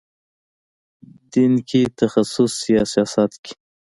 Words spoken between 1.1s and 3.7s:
دین کې تخصص یا سیاست کې.